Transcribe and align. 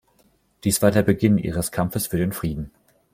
Dies 0.63 0.81
war 0.81 0.89
der 0.89 1.03
Beginn 1.03 1.37
ihres 1.37 1.71
Kampfes 1.71 2.07
für 2.07 2.17
den 2.17 2.33
Frieden. 2.33 2.71